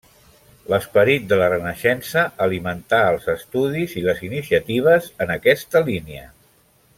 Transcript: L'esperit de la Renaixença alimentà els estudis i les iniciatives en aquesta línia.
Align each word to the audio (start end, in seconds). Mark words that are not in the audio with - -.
L'esperit 0.73 1.27
de 1.33 1.37
la 1.41 1.49
Renaixença 1.51 2.23
alimentà 2.45 3.01
els 3.11 3.27
estudis 3.35 3.93
i 4.01 4.03
les 4.07 4.25
iniciatives 4.29 5.11
en 5.27 5.35
aquesta 5.39 5.85
línia. 5.93 6.27